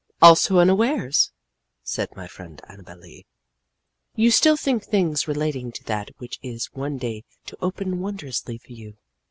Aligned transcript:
"Also 0.19 0.57
unawares," 0.57 1.31
said 1.83 2.09
my 2.15 2.25
friend 2.27 2.59
Annabel 2.67 2.97
Lee, 2.97 3.27
"you 4.15 4.31
still 4.31 4.57
think 4.57 4.83
things 4.83 5.27
relating 5.27 5.71
to 5.73 5.83
that 5.83 6.09
which 6.17 6.39
is 6.41 6.71
one 6.73 6.97
day 6.97 7.23
to 7.45 7.57
open 7.61 7.99
wondrously 7.99 8.57
for 8.57 8.71
you. 8.73 8.97